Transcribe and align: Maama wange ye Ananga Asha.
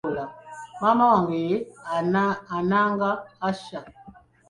Maama 0.81 1.03
wange 1.11 1.37
ye 1.49 1.57
Ananga 2.57 3.11
Asha. 3.49 3.79